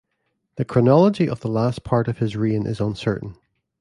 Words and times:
The 0.55 0.65
chronology 0.65 1.29
of 1.29 1.41
the 1.41 1.47
last 1.47 1.83
part 1.83 2.07
of 2.07 2.17
his 2.17 2.35
reign 2.35 2.65
is 2.65 2.81
uncertain. 2.81 3.35